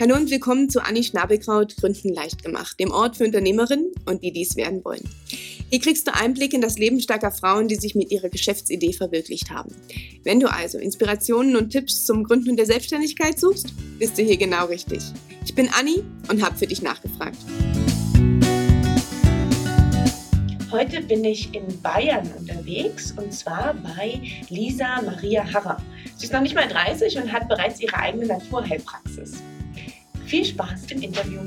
[0.00, 4.32] Hallo und willkommen zu Anni Schnabelkraut Gründen leicht gemacht, dem Ort für Unternehmerinnen und die
[4.32, 5.06] dies werden wollen.
[5.68, 9.50] Hier kriegst du Einblick in das Leben starker Frauen, die sich mit ihrer Geschäftsidee verwirklicht
[9.50, 9.74] haben.
[10.24, 14.64] Wenn du also Inspirationen und Tipps zum Gründen der Selbstständigkeit suchst, bist du hier genau
[14.68, 15.02] richtig.
[15.44, 17.36] Ich bin Anni und habe für dich nachgefragt.
[20.70, 25.76] Heute bin ich in Bayern unterwegs und zwar bei Lisa Maria Harrer.
[26.16, 29.42] Sie ist noch nicht mal 30 und hat bereits ihre eigene Naturheilpraxis.
[30.30, 31.40] Viel Spaß im Interview.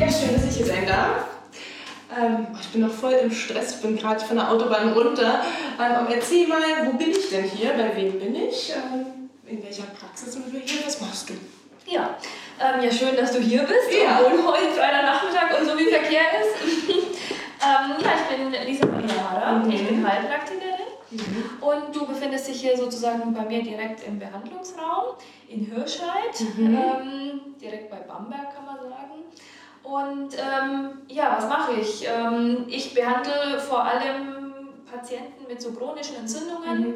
[0.00, 1.26] Ja, schön, dass ich hier sein darf.
[2.18, 5.40] Ähm, ich bin noch voll im Stress, ich bin gerade von der Autobahn runter.
[5.80, 7.74] Ähm, erzähl mal, wo bin ich denn hier?
[7.74, 8.72] Bei wem bin ich?
[8.74, 10.84] Ähm, in welcher Praxis sind wir hier?
[10.84, 11.34] Was machst du?
[11.86, 12.16] Ja,
[12.58, 14.18] ja schön, dass du hier bist, ja.
[14.18, 16.90] obwohl heute Freitagnachmittag und so viel Verkehr ist.
[17.60, 19.70] ja, ich bin Lisa Maria Hara, mhm.
[19.70, 20.71] ich bin Heilpraktikerin
[21.12, 21.62] Mhm.
[21.62, 25.16] Und du befindest dich hier sozusagen bei mir direkt im Behandlungsraum
[25.48, 26.74] in Hirscheid, mhm.
[26.74, 29.22] ähm, direkt bei Bamberg kann man sagen.
[29.82, 32.06] Und ähm, ja, was mache ich?
[32.08, 34.54] Ähm, ich behandle vor allem
[34.90, 36.94] Patienten mit so chronischen Entzündungen, mhm.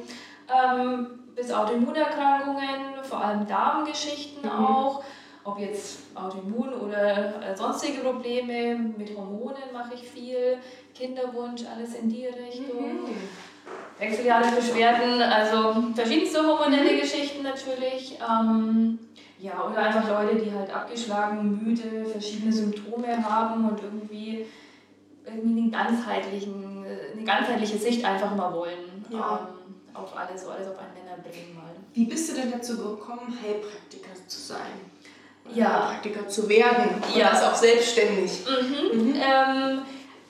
[0.48, 4.64] Ähm, bis Autoimmunerkrankungen, vor allem Darmgeschichten mhm.
[4.64, 5.03] auch
[5.47, 10.59] ob jetzt Autoimmun oder äh, sonstige Probleme, mit Hormonen mache ich viel,
[10.92, 13.05] Kinderwunsch, alles in die Richtung.
[13.05, 13.28] Mhm.
[13.98, 17.00] Wechseljahresbeschwerden, also verschiedenste hormonelle mhm.
[17.00, 18.19] Geschichten natürlich.
[18.20, 18.98] Ähm,
[19.38, 24.47] ja, oder einfach Leute, die halt abgeschlagen, müde, verschiedene Symptome haben und irgendwie,
[25.27, 29.05] irgendwie einen ganzheitlichen, eine ganzheitliche Sicht einfach mal wollen.
[29.11, 29.48] Ja.
[29.50, 29.56] Ähm,
[29.94, 31.75] auf alles, so alles auf einen Nenner bringen mal.
[31.94, 34.60] Wie bist du denn dazu gekommen, Heilpraktiker zu sein?
[35.55, 35.88] Ja.
[35.88, 37.03] Heilpraktiker zu werden?
[37.03, 37.33] Und ja.
[37.33, 38.44] auch selbstständig?
[38.44, 38.98] Mhm.
[38.98, 39.14] Mhm.
[39.14, 39.83] Ähm,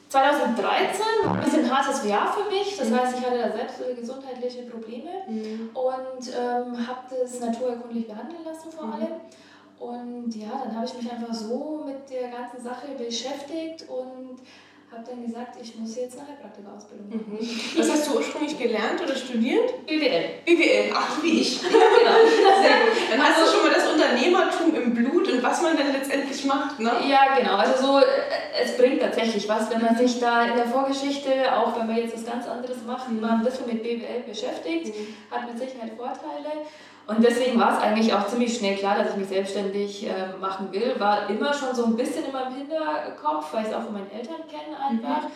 [0.09, 2.77] 2013 war ein bisschen hartes Jahr für mich.
[2.77, 5.71] Das heißt, ich hatte da selbst gesundheitliche Probleme mhm.
[5.75, 8.93] und ähm, habe das naturerkundlich behandeln lassen vor mhm.
[8.93, 9.15] allem.
[9.79, 14.41] Und ja, dann habe ich mich einfach so mit der ganzen Sache beschäftigt und
[14.91, 17.39] habe dann gesagt, ich muss jetzt eine Heilpraktikerausbildung machen.
[17.39, 17.79] Mhm.
[17.79, 19.85] Was hast du ursprünglich gelernt oder studiert?
[19.87, 20.25] BWL.
[20.45, 21.61] BWL, ach wie ich.
[21.67, 22.17] Ja, genau.
[22.63, 23.11] Sehr gut.
[23.11, 26.45] Dann hast also, du schon mal das Unternehmertum im Blut und was man dann letztendlich
[26.45, 26.93] macht, ne?
[27.07, 27.57] Ja, genau.
[27.57, 28.05] Also so, äh,
[28.63, 32.15] es bringt tatsächlich was, wenn man sich da in der Vorgeschichte, auch wenn man jetzt
[32.15, 33.21] was ganz anderes macht, mhm.
[33.21, 35.15] mal ein bisschen mit BWL beschäftigt, mhm.
[35.31, 36.65] hat mit Sicherheit Vorteile.
[37.07, 40.73] Und deswegen war es eigentlich auch ziemlich schnell klar, dass ich mich selbstständig äh, machen
[40.73, 40.95] will.
[40.99, 44.11] War immer schon so ein bisschen in meinem Hinterkopf, weil ich es auch von meinen
[44.11, 45.23] Eltern kenne einfach.
[45.23, 45.31] Mhm.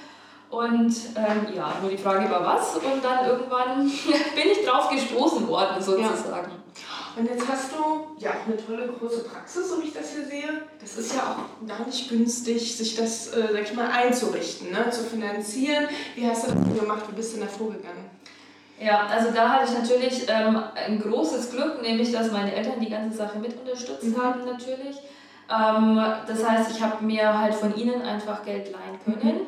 [0.51, 2.75] Und ähm, ja, nur die Frage war was.
[2.75, 3.85] Und dann irgendwann
[4.35, 6.51] bin ich drauf gestoßen worden, sozusagen.
[6.51, 6.90] Ja.
[7.17, 10.25] Und jetzt hast du ja auch eine tolle große Praxis, so wie ich das hier
[10.25, 10.63] sehe.
[10.81, 14.91] Das ist ja auch gar nicht günstig, sich das, äh, sag ich mal, einzurichten, ne?
[14.91, 15.89] zu finanzieren.
[16.15, 17.05] Wie hast du das gemacht?
[17.09, 18.11] Wie bist du da vorgegangen?
[18.81, 22.89] Ja, also da hatte ich natürlich ähm, ein großes Glück, nämlich dass meine Eltern die
[22.89, 24.23] ganze Sache mit unterstützt mhm.
[24.23, 24.97] haben natürlich.
[25.51, 29.35] Ähm, das heißt, ich habe mir halt von ihnen einfach Geld leihen können.
[29.35, 29.47] Mhm.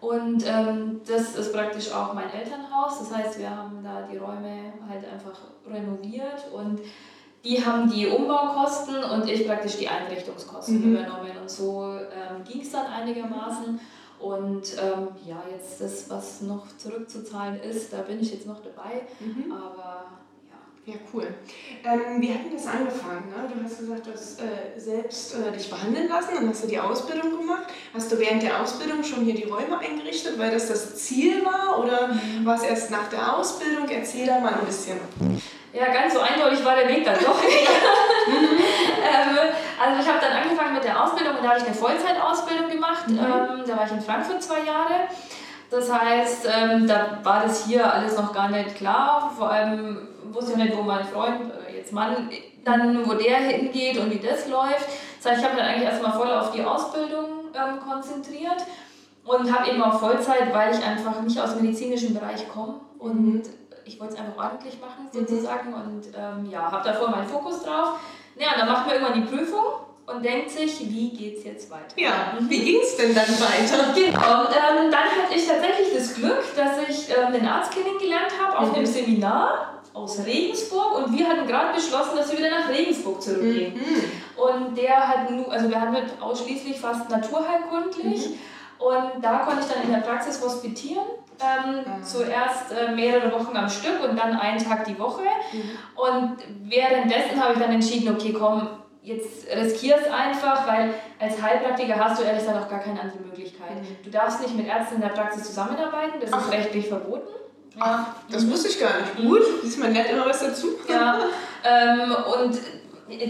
[0.00, 2.98] Und ähm, das ist praktisch auch mein Elternhaus.
[3.00, 5.38] Das heißt, wir haben da die Räume halt einfach
[5.70, 6.80] renoviert und
[7.44, 10.96] die haben die Umbaukosten und ich praktisch die Einrichtungskosten mhm.
[10.96, 11.32] übernommen.
[11.40, 13.80] Und so ähm, ging es dann einigermaßen.
[14.18, 19.06] Und ähm, ja, jetzt das, was noch zurückzuzahlen ist, da bin ich jetzt noch dabei.
[19.20, 19.50] Mhm.
[19.50, 20.04] Aber
[20.86, 20.94] ja.
[21.12, 21.34] Cool.
[21.84, 23.28] Ähm, wie hat denn das angefangen?
[23.28, 23.48] Ne?
[23.54, 26.78] Du hast gesagt, du hast äh, selbst äh, dich behandeln lassen, dann hast du die
[26.78, 27.64] Ausbildung gemacht.
[27.92, 31.78] Hast du während der Ausbildung schon hier die Räume eingerichtet, weil das das Ziel war?
[31.78, 32.44] Oder mhm.
[32.44, 33.88] war es erst nach der Ausbildung?
[33.88, 34.98] Erzähl da mal ein bisschen.
[35.72, 37.68] Ja, ganz so eindeutig war der Weg dann doch nicht.
[38.28, 39.38] ähm,
[39.80, 43.06] also ich habe dann angefangen mit der Ausbildung und da habe ich eine Vollzeitausbildung gemacht.
[43.06, 43.18] Mhm.
[43.18, 45.08] Ähm, da war ich in Frankfurt zwei Jahre.
[45.70, 49.32] Das heißt, ähm, da war das hier alles noch gar nicht klar.
[49.36, 52.28] Vor allem wusste ich nicht, wo mein Freund, äh, jetzt Mann,
[52.64, 54.88] dann wo der hingeht und wie das läuft.
[55.22, 58.64] Das heißt, ich habe dann eigentlich erstmal voll auf die Ausbildung ähm, konzentriert
[59.24, 63.34] und habe eben auch Vollzeit, weil ich einfach nicht aus dem medizinischen Bereich komme und
[63.34, 63.42] mhm
[63.90, 65.18] ich wollte es einfach ordentlich machen mhm.
[65.18, 67.98] sozusagen und ähm, ja, habe davor meinen Fokus drauf.
[68.36, 69.64] Ja, dann macht man irgendwann die Prüfung
[70.14, 71.94] und denkt sich, wie geht es jetzt weiter?
[71.96, 73.92] Ja, wie ging es denn dann weiter?
[73.94, 78.58] Genau, ähm, dann hatte ich tatsächlich das Glück, dass ich ähm, den Arzt kennengelernt habe
[78.58, 78.74] auf mhm.
[78.76, 83.74] einem Seminar aus Regensburg und wir hatten gerade beschlossen, dass wir wieder nach Regensburg zurückgehen.
[83.74, 84.40] Mhm.
[84.40, 88.30] Und der hat nur, also wir haben ausschließlich fast naturheilkundlich.
[88.30, 88.38] Mhm.
[88.78, 91.04] Und da konnte ich dann in der Praxis hospitieren.
[91.40, 92.04] Ähm, mhm.
[92.04, 95.22] Zuerst äh, mehrere Wochen am Stück und dann einen Tag die Woche.
[95.52, 95.70] Mhm.
[95.96, 98.68] Und währenddessen habe ich dann entschieden, okay, komm,
[99.02, 103.18] jetzt riskier es einfach, weil als Heilpraktiker hast du ehrlich gesagt auch gar keine andere
[103.20, 103.76] Möglichkeit.
[103.76, 103.96] Mhm.
[104.04, 106.44] Du darfst nicht mit Ärzten in der Praxis zusammenarbeiten, das Ach.
[106.44, 107.28] ist rechtlich verboten.
[107.78, 109.16] Ach, das wusste ich gar nicht.
[109.16, 110.68] Gut, siehst mal nett immer was dazu.
[110.88, 111.20] Ja,
[111.64, 112.58] ähm, und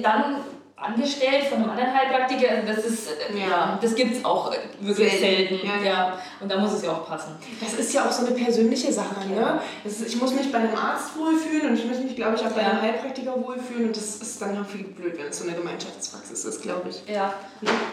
[0.03, 0.37] dann
[0.81, 4.51] angestellt von einem anderen Heilpraktiker, also das ist, äh, ja, ja das gibt es auch
[4.81, 5.59] wirklich selten.
[5.59, 5.67] selten.
[5.67, 6.19] Ja, ja.
[6.41, 7.37] Und da muss es ja auch passen.
[7.61, 9.61] Das ist ja auch so eine persönliche Sache, ne?
[9.85, 12.51] Ist, ich muss mich bei einem Arzt wohlfühlen und ich muss mich, glaube ich, auch
[12.53, 15.55] bei einem Heilpraktiker wohlfühlen und das ist dann auch viel blöd, wenn es so eine
[15.55, 17.03] Gemeinschaftspraxis ist, glaube ich.
[17.13, 17.35] Ja.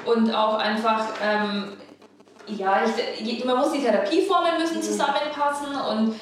[0.05, 1.73] Und auch einfach, ähm,
[2.47, 2.83] ja,
[3.19, 4.83] ich, man muss die Therapieformen müssen mhm.
[4.83, 6.19] zusammenpassen und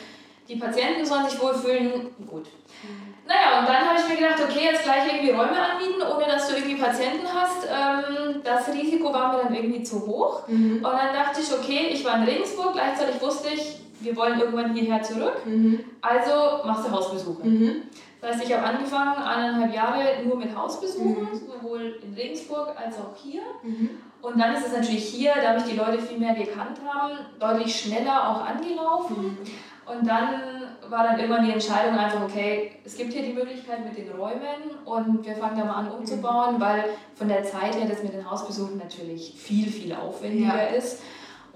[0.50, 2.08] die Patienten sollen sich wohlfühlen.
[2.28, 2.48] Gut.
[2.82, 3.15] Mhm.
[3.28, 6.48] Naja, und dann habe ich mir gedacht, okay, jetzt gleich irgendwie Räume anbieten, ohne dass
[6.48, 7.66] du irgendwie Patienten hast.
[7.66, 10.48] Ähm, das Risiko war mir dann irgendwie zu hoch.
[10.48, 10.78] Mhm.
[10.78, 14.74] Und dann dachte ich, okay, ich war in Regensburg, gleichzeitig wusste ich, wir wollen irgendwann
[14.74, 15.44] hierher zurück.
[15.46, 15.84] Mhm.
[16.02, 17.48] Also machst du Hausbesuche.
[17.48, 17.84] Mhm.
[18.22, 21.30] Das heißt, ich habe angefangen, eineinhalb Jahre nur mit Hausbesuchen, mhm.
[21.34, 23.42] sowohl in Regensburg als auch hier.
[23.64, 23.90] Mhm.
[24.22, 27.76] Und dann ist es natürlich hier, da mich die Leute viel mehr gekannt haben, deutlich
[27.76, 29.38] schneller auch angelaufen.
[29.86, 29.98] Mhm.
[30.00, 30.42] Und dann
[30.90, 34.76] war dann irgendwann die Entscheidung einfach, okay, es gibt hier die Möglichkeit mit den Räumen
[34.86, 36.86] und wir fangen da mal an umzubauen, weil
[37.16, 40.76] von der Zeit her das mit den Hausbesuchen natürlich viel, viel aufwendiger ja.
[40.76, 41.02] ist.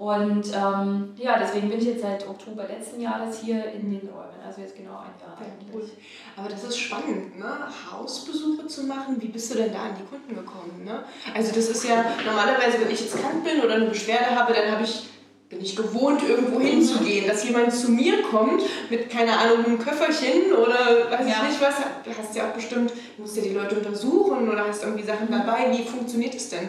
[0.00, 4.40] Und ähm, ja, deswegen bin ich jetzt seit Oktober letzten Jahres hier in den Räumen,
[4.42, 5.90] also jetzt genau ein Jahr eigentlich.
[6.38, 7.68] Aber das ist spannend, ne?
[7.92, 9.20] Hausbesuche zu machen.
[9.20, 10.84] Wie bist du denn da an die Kunden gekommen?
[10.86, 11.04] Ne?
[11.34, 14.72] Also das ist ja normalerweise, wenn ich jetzt krank bin oder eine Beschwerde habe, dann
[14.72, 15.09] habe ich
[15.50, 20.52] bin ich gewohnt, irgendwo hinzugehen, dass jemand zu mir kommt mit, keine Ahnung, einem Köfferchen
[20.52, 21.34] oder weiß ja.
[21.42, 21.74] ich nicht was.
[22.04, 25.72] Du hast ja auch bestimmt, musst ja die Leute untersuchen oder hast irgendwie Sachen dabei.
[25.72, 26.68] Wie funktioniert es denn?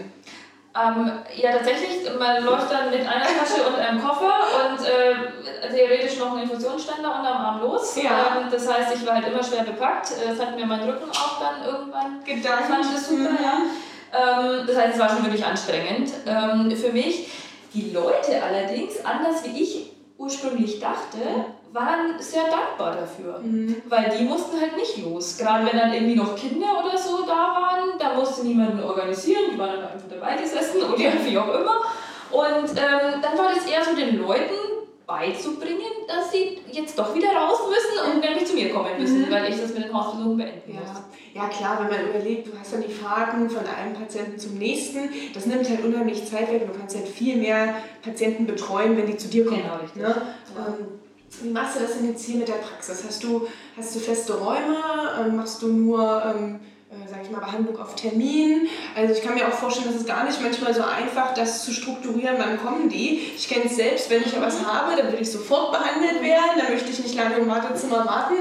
[0.74, 4.34] Ähm, ja, tatsächlich, man läuft dann mit einer Tasche und einem Koffer
[4.64, 7.96] und äh, theoretisch noch einen Infusionsständer unterm Arm los.
[8.02, 8.38] Ja.
[8.40, 10.12] Ähm, das heißt, ich war halt immer schwer bepackt.
[10.26, 12.64] Das hat mir mein Rücken auch dann irgendwann gedacht.
[12.68, 13.38] Fand ich das super, mhm.
[13.44, 13.62] ja.
[14.14, 17.30] Ähm, das heißt, es war schon wirklich anstrengend ähm, für mich.
[17.74, 21.18] Die Leute allerdings, anders wie ich ursprünglich dachte,
[21.72, 23.40] waren sehr dankbar dafür.
[23.40, 23.82] Mhm.
[23.86, 25.38] Weil die mussten halt nicht los.
[25.38, 29.60] Gerade wenn dann irgendwie noch Kinder oder so da waren, da musste niemanden organisieren, die
[29.60, 31.82] waren dann einfach dabei gesessen oder wie auch immer.
[32.32, 34.61] Und ähm, dann war das eher so den Leuten
[35.12, 39.32] beizubringen, dass sie jetzt doch wieder raus müssen und nämlich zu mir kommen müssen, mhm.
[39.32, 40.80] weil ich das mit den Hausbesuchen beenden ja.
[40.80, 40.90] muss.
[41.34, 45.10] Ja klar, wenn man überlegt, du hast dann die Fahrten von einem Patienten zum nächsten,
[45.34, 49.08] das nimmt halt unheimlich Zeit weg und du kannst halt viel mehr Patienten betreuen, wenn
[49.08, 49.62] die zu dir kommen.
[49.62, 50.02] Genau, richtig.
[50.02, 50.08] Ne?
[50.10, 50.68] Ja.
[50.68, 50.88] Ähm,
[51.42, 53.04] wie machst du das denn jetzt hier mit der Praxis?
[53.08, 53.48] Hast du,
[53.78, 54.78] hast du feste Räume?
[55.20, 56.60] Ähm, machst du nur ähm,
[56.92, 58.68] äh, sage ich mal, Behandlung auf Termin.
[58.96, 61.72] Also ich kann mir auch vorstellen, dass es gar nicht manchmal so einfach, das zu
[61.72, 63.32] strukturieren, wann kommen die.
[63.36, 66.70] Ich kenne es selbst, wenn ich was habe, dann will ich sofort behandelt werden, dann
[66.70, 68.36] möchte ich nicht lange im Wartezimmer warten.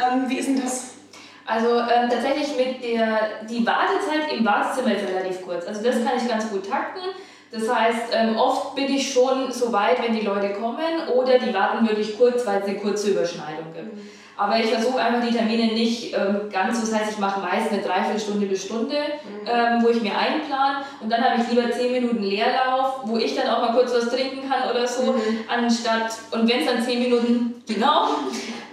[0.00, 0.90] Ähm, wie ist denn das?
[1.46, 5.66] Also ähm, tatsächlich mit der, die Wartezeit im Wartezimmer ist relativ kurz.
[5.66, 7.02] Also das kann ich ganz gut takten.
[7.50, 11.54] Das heißt, ähm, oft bin ich schon so weit, wenn die Leute kommen oder die
[11.54, 13.94] warten wirklich kurz, weil es eine kurze Überschneidung gibt.
[13.94, 14.10] Mhm.
[14.36, 17.80] Aber ich versuche einfach die Termine nicht ähm, ganz, das heißt, ich mache meist eine
[17.80, 19.48] Dreiviertelstunde bis Stunde, mhm.
[19.48, 23.34] ähm, wo ich mir einplan und dann habe ich lieber 10 Minuten Leerlauf, wo ich
[23.34, 25.20] dann auch mal kurz was trinken kann oder so, mhm.
[25.48, 28.08] anstatt, und wenn es dann 10 Minuten, genau,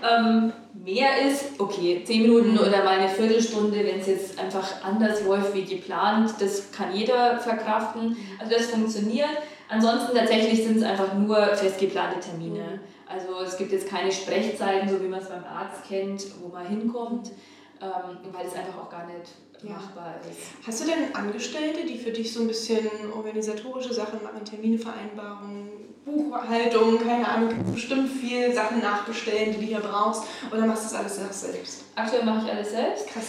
[0.04, 0.52] ähm,
[0.84, 2.60] mehr ist, okay, 10 Minuten mhm.
[2.60, 7.38] oder mal eine Viertelstunde, wenn es jetzt einfach anders läuft wie geplant, das kann jeder
[7.38, 8.10] verkraften.
[8.10, 8.18] Mhm.
[8.40, 9.30] Also das funktioniert.
[9.70, 12.60] Ansonsten tatsächlich sind es einfach nur festgeplante Termine.
[12.60, 12.80] Mhm.
[13.14, 16.66] Also es gibt jetzt keine Sprechzeiten, so wie man es beim Arzt kennt, wo man
[16.66, 17.32] hinkommt,
[17.82, 19.72] ähm, weil es einfach auch gar nicht ja.
[19.72, 20.66] machbar ist.
[20.66, 25.70] Hast du denn Angestellte, die für dich so ein bisschen organisatorische Sachen machen, Terminvereinbarungen,
[26.06, 31.18] Buchhaltung, keine Ahnung, bestimmt viel Sachen nachbestellen, die du hier brauchst, oder machst du das
[31.20, 31.84] alles selbst?
[31.96, 33.08] Aktuell mache ich alles selbst.
[33.08, 33.26] Krass.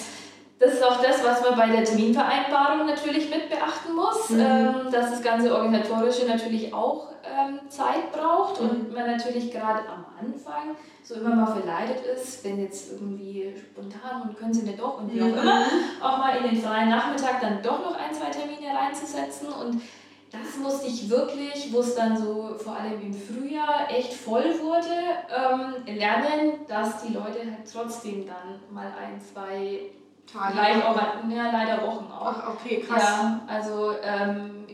[0.59, 4.41] Das ist auch das, was man bei der Terminvereinbarung natürlich mit beachten muss, mhm.
[4.41, 8.69] ähm, dass das ganze Organisatorische natürlich auch ähm, Zeit braucht mhm.
[8.69, 14.23] und man natürlich gerade am Anfang so immer mal verleitet ist, wenn jetzt irgendwie spontan
[14.23, 15.39] und können sie nicht doch und wie auch mhm.
[15.39, 15.67] immer,
[16.01, 19.83] auch mal in den freien Nachmittag dann doch noch ein, zwei Termine reinzusetzen und
[20.31, 24.89] das musste ich wirklich, wo es dann so vor allem im Frühjahr echt voll wurde,
[25.31, 29.93] ähm, lernen, dass die Leute halt trotzdem dann mal ein, zwei
[30.31, 30.57] Tage.
[30.57, 30.97] Leider, auch,
[31.29, 32.27] ja, leider Wochen auch.
[32.27, 33.03] Ach, okay, krass.
[33.03, 34.67] Ja, also ähm,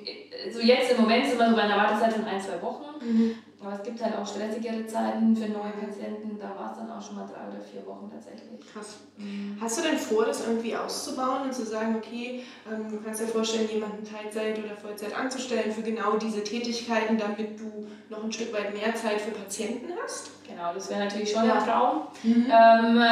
[0.52, 2.84] so jetzt im Moment sind wir so bei einer Wartezeit von ein, zwei Wochen.
[3.00, 3.34] Mhm.
[3.62, 6.38] Aber es gibt halt auch stressigere Zeiten für neue Patienten.
[6.38, 8.58] Da war es dann auch schon mal drei oder vier Wochen tatsächlich.
[8.72, 9.00] Krass.
[9.18, 9.58] Mhm.
[9.60, 13.26] Hast du denn vor, das irgendwie auszubauen und zu sagen, okay, ähm, du kannst dir
[13.26, 18.50] vorstellen, jemanden Teilzeit oder Vollzeit anzustellen für genau diese Tätigkeiten, damit du noch ein Stück
[18.54, 20.30] weit mehr Zeit für Patienten hast?
[20.48, 21.58] Genau, das wäre natürlich schon ja.
[21.58, 22.02] ein Traum.
[22.22, 22.46] Mhm.
[22.50, 23.02] Ähm,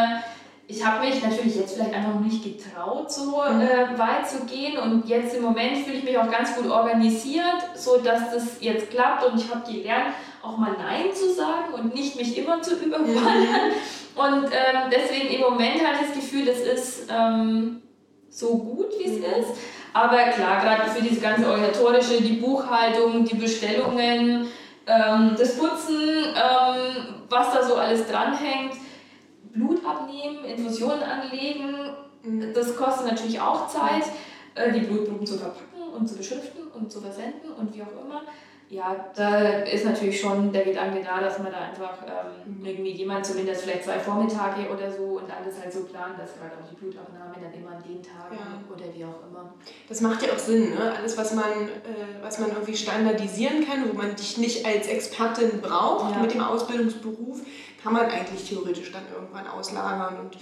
[0.71, 3.63] ich habe mich natürlich jetzt vielleicht einfach noch nicht getraut, so mhm.
[3.63, 4.77] äh, weit zu gehen.
[4.77, 8.91] Und jetzt im Moment fühle ich mich auch ganz gut organisiert, so dass das jetzt
[8.91, 9.25] klappt.
[9.25, 13.17] Und ich habe gelernt, auch mal Nein zu sagen und nicht mich immer zu überfallen.
[13.17, 14.21] Mhm.
[14.21, 17.81] Und ähm, deswegen im Moment habe ich das Gefühl, das ist ähm,
[18.29, 19.25] so gut, wie es mhm.
[19.25, 19.59] ist.
[19.95, 24.49] Aber klar, gerade für diese ganze organisatorische, die Buchhaltung, die Bestellungen,
[24.87, 28.75] ähm, das Putzen, ähm, was da so alles dranhängt,
[29.53, 31.91] Blut abnehmen, Infusionen anlegen,
[32.23, 32.53] mhm.
[32.55, 34.05] das kostet natürlich auch Zeit,
[34.55, 38.23] äh, die Blutproben zu verpacken und zu beschriften und zu versenden und wie auch immer
[38.71, 43.25] ja, da ist natürlich schon der Gedanke da, dass man da einfach ähm, irgendwie jemand
[43.25, 46.77] zumindest vielleicht zwei Vormittage oder so und alles halt so plant, dass gerade auch die
[46.77, 48.61] Blutabnahme dann immer an den Tagen ja.
[48.71, 49.55] oder wie auch immer.
[49.89, 50.95] Das macht ja auch Sinn, ne?
[50.95, 55.63] Alles, was man, äh, was man irgendwie standardisieren kann, wo man dich nicht als Expertin
[55.63, 56.21] braucht ja.
[56.21, 57.41] mit dem Ausbildungsberuf,
[57.83, 60.37] kann man eigentlich theoretisch dann irgendwann auslagern und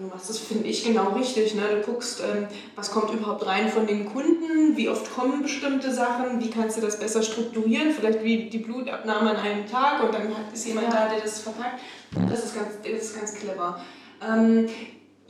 [0.00, 1.54] du machst das, finde ich, genau richtig.
[1.54, 1.62] Ne?
[1.70, 2.46] Du guckst, ähm,
[2.76, 6.80] was kommt überhaupt rein von den Kunden, wie oft kommen bestimmte Sachen, wie kannst du
[6.80, 11.08] das besser strukturieren, vielleicht wie die Blutabnahme an einem Tag und dann ist jemand da,
[11.08, 11.80] der das verpackt.
[12.28, 13.80] Das ist ganz, das ist ganz clever.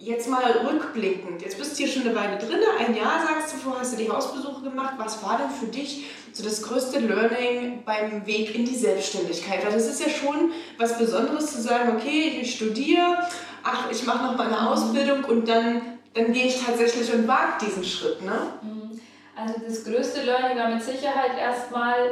[0.04, 3.58] Jetzt mal rückblickend, jetzt bist du hier schon eine Weile drin, ein Jahr sagst du,
[3.58, 4.94] vorher hast du die Hausbesuche gemacht.
[4.98, 9.64] Was war denn für dich so das größte Learning beim Weg in die Selbstständigkeit?
[9.64, 13.16] Weil das ist ja schon was Besonderes zu sagen, okay, ich studiere,
[13.62, 15.82] ach, ich mache noch mal eine Ausbildung und dann,
[16.14, 18.22] dann gehe ich tatsächlich und wage diesen Schritt.
[18.22, 18.54] Ne?
[18.60, 19.00] Mhm.
[19.36, 22.10] Also das größte Learning war mit Sicherheit erstmal,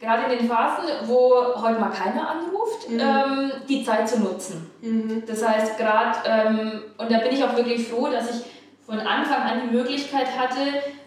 [0.00, 3.00] gerade in den Phasen, wo heute mal keiner anruft, mhm.
[3.00, 4.70] ähm, die Zeit zu nutzen.
[4.80, 5.22] Mhm.
[5.26, 8.46] Das heißt, gerade, ähm, und da bin ich auch wirklich froh, dass ich
[8.86, 10.60] von Anfang an die Möglichkeit hatte,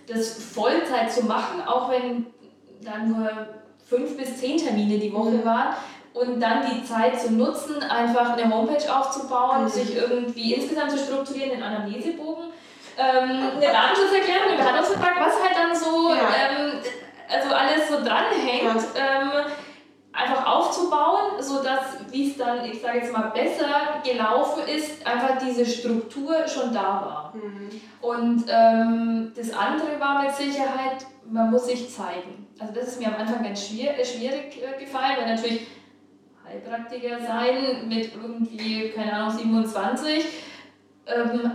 [0.07, 2.27] das Vollzeit zu machen, auch wenn
[2.81, 3.29] dann nur
[3.89, 5.45] fünf bis zehn Termine die Woche mhm.
[5.45, 5.75] waren
[6.13, 9.69] und dann die Zeit zu nutzen, einfach eine Homepage aufzubauen, mhm.
[9.69, 12.45] sich irgendwie insgesamt zu strukturieren, den Anamnesebogen,
[12.97, 16.22] ähm, eine Datenschutzerklärung, einen Behandlungsvertrag, was halt dann so, ja.
[17.93, 19.29] So dranhängt, ähm,
[20.11, 25.65] einfach aufzubauen, sodass, wie es dann, ich sage jetzt mal, besser gelaufen ist, einfach diese
[25.65, 27.33] Struktur schon da war.
[27.35, 27.69] Mhm.
[28.01, 32.47] Und ähm, das andere war mit Sicherheit, man muss sich zeigen.
[32.59, 35.67] Also das ist mir am Anfang ganz schwierig, äh, schwierig äh, gefallen, weil natürlich
[36.45, 40.25] Heilpraktiker sein mit irgendwie, keine Ahnung, 27,
[41.07, 41.51] ähm,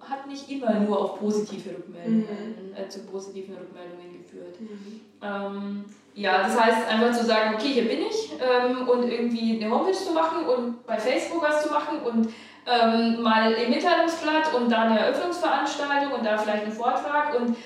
[0.00, 2.24] hat nicht immer nur auf positive Rückmeldungen,
[2.70, 2.76] mhm.
[2.76, 4.60] äh, zu positiven Rückmeldungen geführt.
[4.60, 5.00] Mhm.
[5.22, 9.72] Ähm, ja, das heißt einfach zu sagen, okay, hier bin ich ähm, und irgendwie eine
[9.72, 12.28] Homepage zu machen und bei Facebook was zu machen und
[12.66, 17.56] ähm, mal im Mitteilungsblatt und da eine Eröffnungsveranstaltung und da vielleicht einen Vortrag und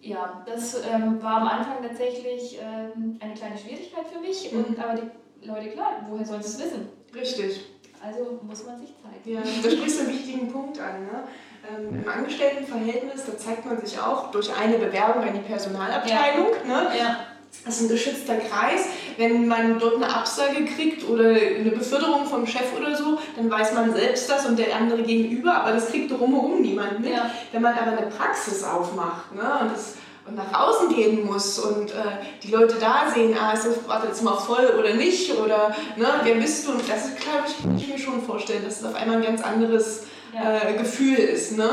[0.00, 4.64] ja, das ähm, war am Anfang tatsächlich ähm, eine kleine Schwierigkeit für mich, mhm.
[4.64, 6.88] und, aber die Leute, klar, woher sollen sie es wissen?
[7.14, 7.64] Richtig.
[8.00, 9.34] Also muss man sich zeigen.
[9.34, 11.04] Ja, da sprichst du einen wichtigen Punkt an.
[11.04, 11.24] Ne?
[11.68, 16.48] Ähm, Im Angestelltenverhältnis, da zeigt man sich auch durch eine Bewerbung an die Personalabteilung.
[16.66, 16.82] Ja.
[16.82, 16.88] Ne?
[16.98, 17.16] Ja.
[17.64, 18.86] Das ist ein geschützter Kreis.
[19.16, 23.74] Wenn man dort eine Absage kriegt oder eine Beförderung vom Chef oder so, dann weiß
[23.74, 27.10] man selbst das und der andere gegenüber, aber das kriegt drumherum niemand mit.
[27.10, 27.30] Ja.
[27.52, 29.94] Wenn man aber eine Praxis aufmacht ne, und das
[30.26, 34.08] und nach außen gehen muss und äh, die Leute da sehen, ah, ist das warte
[34.08, 36.72] jetzt mal voll oder nicht oder ne, wer bist du?
[36.72, 39.22] Und das ist, glaube ich, kann ich mir schon vorstellen, dass es auf einmal ein
[39.22, 40.02] ganz anderes
[40.34, 40.68] ja.
[40.68, 41.56] äh, Gefühl ist.
[41.56, 41.68] Ne?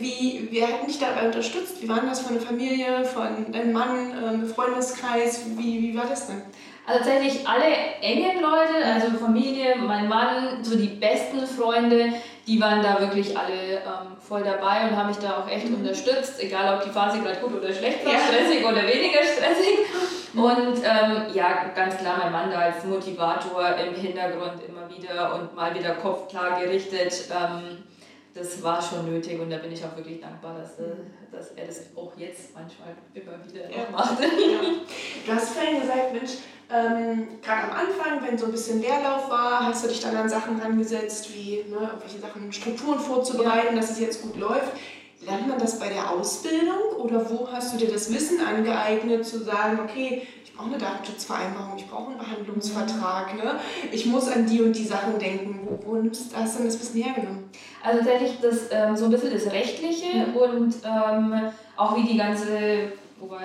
[0.00, 1.82] Wie, wer hat mich dabei unterstützt?
[1.82, 5.42] Wie war das von der Familie, von deinem Mann, äh, Freundeskreis?
[5.56, 6.42] Wie, wie war das denn?
[6.86, 7.66] Also tatsächlich alle
[8.00, 12.14] engen Leute, also Familie, mein Mann, so die besten Freunde,
[12.48, 15.76] die waren da wirklich alle ähm, voll dabei und haben mich da auch echt mhm.
[15.76, 18.18] unterstützt, egal ob die Phase gerade gut oder schlecht war, ja.
[18.20, 19.78] stressig oder weniger stressig.
[20.32, 20.42] Mhm.
[20.42, 25.54] Und ähm, ja, ganz klar mein Mann da als Motivator im Hintergrund immer wieder und
[25.54, 27.12] mal wieder Kopf klar gerichtet.
[27.30, 27.84] Ähm,
[28.34, 30.94] das war schon nötig und da bin ich auch wirklich dankbar, dass, äh,
[31.30, 31.80] dass er das
[32.18, 33.90] jetzt manchmal immer wieder ja.
[33.90, 34.20] macht.
[34.20, 34.60] Ja.
[35.26, 36.32] Du hast vorhin gesagt, Mensch,
[36.70, 40.28] ähm, gerade am Anfang, wenn so ein bisschen Leerlauf war, hast du dich dann an
[40.28, 43.80] Sachen rangesetzt, wie ne, irgendwelche Sachen, Strukturen vorzubereiten, ja.
[43.80, 44.72] dass es jetzt gut läuft.
[45.20, 49.42] Lernt man das bei der Ausbildung oder wo hast du dir das Wissen angeeignet, zu
[49.42, 50.26] sagen, okay,
[50.58, 53.60] brauche eine Datenschutzvereinbarung, ich brauche einen Behandlungsvertrag, ne?
[53.92, 55.60] ich muss an die und die Sachen denken.
[55.64, 57.48] Wo, wo nimmst, du denn das Wissen hergenommen?
[57.82, 60.36] Also tatsächlich das, ähm, so ein bisschen das Rechtliche mhm.
[60.36, 61.34] und ähm,
[61.76, 63.44] auch wie die ganze, wobei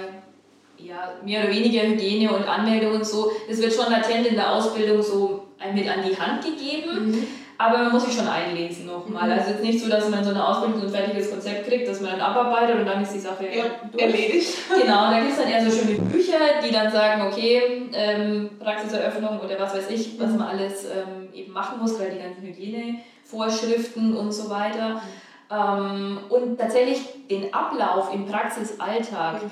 [0.77, 4.51] ja, mehr oder weniger Hygiene und Anmeldung und so, das wird schon latent in der
[4.51, 5.43] Ausbildung so
[5.73, 7.11] mit an die Hand gegeben.
[7.11, 7.27] Mhm.
[7.57, 9.25] Aber man muss sich schon einlesen nochmal.
[9.25, 9.31] Mhm.
[9.31, 12.01] Also jetzt nicht so, dass man so eine Ausbildung so ein fertiges Konzept kriegt, dass
[12.01, 13.65] man dann abarbeitet und dann ist die Sache ja,
[13.97, 14.49] erledigt.
[14.81, 19.39] Genau, da gibt es dann eher so schöne Bücher, die dann sagen, okay, ähm, Praxiseröffnung
[19.39, 20.37] oder was weiß ich, was mhm.
[20.37, 24.95] man alles ähm, eben machen muss, weil die ganzen Hygienevorschriften und so weiter.
[24.95, 24.99] Mhm.
[25.51, 29.43] Ähm, und tatsächlich den Ablauf im Praxisalltag.
[29.43, 29.51] Mhm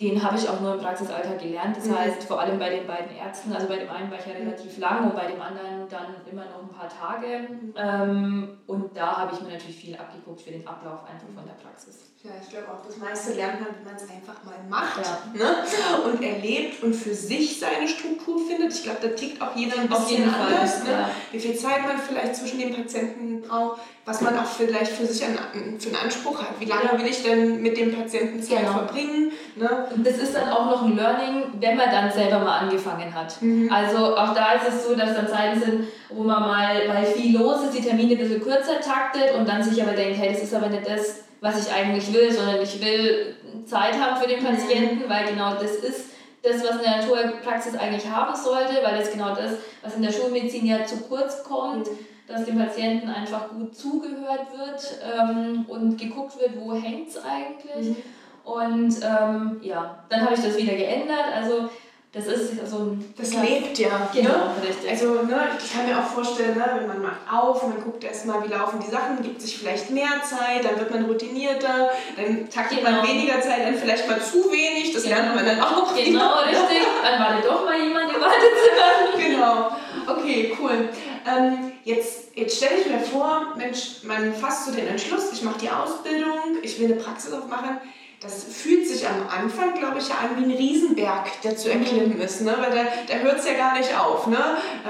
[0.00, 1.76] den habe ich auch nur im Praxisalltag gelernt.
[1.76, 1.98] Das mhm.
[1.98, 4.76] heißt, vor allem bei den beiden Ärzten, also bei dem einen war ich ja relativ
[4.78, 7.48] lang und bei dem anderen dann immer noch ein paar Tage.
[7.48, 7.74] Mhm.
[7.76, 11.54] Ähm, und da habe ich mir natürlich viel abgeguckt für den Ablauf einfach von der
[11.54, 12.13] Praxis.
[12.24, 15.44] Ja, ich glaube auch, das meiste lernt man, wenn man es einfach mal macht ja.
[15.44, 16.10] ne?
[16.10, 18.72] und erlebt und für sich seine Struktur findet.
[18.72, 20.76] Ich glaube, da tickt auch jeder ein bisschen anders.
[20.76, 20.90] Fall, ne?
[20.90, 21.10] ja.
[21.32, 25.22] Wie viel Zeit man vielleicht zwischen den Patienten braucht, was man auch vielleicht für sich
[25.22, 25.36] an,
[25.78, 26.58] für einen Anspruch hat.
[26.58, 26.98] Wie lange ja.
[26.98, 28.72] will ich denn mit dem Patienten Zeit genau.
[28.72, 29.32] verbringen?
[29.56, 29.88] Ne?
[29.94, 33.36] Und das ist dann auch noch ein Learning, wenn man dann selber mal angefangen hat.
[33.42, 33.70] Mhm.
[33.70, 37.38] Also auch da ist es so, dass dann Zeiten sind, wo man mal, weil viel
[37.38, 40.42] los ist, die Termine ein bisschen kürzer taktet und dann sich aber denkt, hey, das
[40.42, 43.36] ist aber nicht das, was ich eigentlich will, sondern ich will
[43.66, 44.46] Zeit haben für den mhm.
[44.46, 46.06] Patienten, weil genau das ist
[46.42, 50.64] das, was eine Naturpraxis eigentlich haben sollte, weil das genau das, was in der Schulmedizin
[50.64, 51.98] ja zu kurz kommt, mhm.
[52.26, 57.88] dass dem Patienten einfach gut zugehört wird ähm, und geguckt wird, wo hängt es eigentlich.
[57.90, 57.96] Mhm.
[58.44, 61.26] Und ähm, ja, dann habe ich das wieder geändert.
[61.34, 61.68] Also
[62.14, 63.12] das ist so ein.
[63.18, 64.08] Das ja, lebt ja.
[64.14, 64.68] Genau, ne?
[64.68, 64.88] richtig.
[64.88, 68.04] Also, ne, ich kann mir auch vorstellen, ne, wenn man macht auf und man guckt
[68.04, 72.48] erstmal, wie laufen die Sachen, gibt sich vielleicht mehr Zeit, dann wird man routinierter, dann
[72.48, 72.92] taktet genau.
[72.92, 75.16] man weniger Zeit, dann vielleicht mal zu wenig, das genau.
[75.16, 75.92] lernt man dann auch.
[75.92, 76.46] Genau, wieder.
[76.46, 76.86] richtig.
[77.02, 79.18] Dann wartet doch mal jemand im Wartezimmer.
[79.18, 80.16] genau.
[80.16, 80.88] Okay, cool.
[81.26, 85.58] Ähm, jetzt, jetzt stelle ich mir vor, Mensch, man fasst so den Entschluss, ich mache
[85.58, 87.80] die Ausbildung, ich will eine Praxis aufmachen
[88.24, 92.18] das fühlt sich am Anfang, glaube ich, ja an wie ein Riesenberg, der zu erklimmen
[92.20, 92.56] ist, ne?
[92.58, 94.26] weil da, da hört es ja gar nicht auf.
[94.26, 94.38] Ne?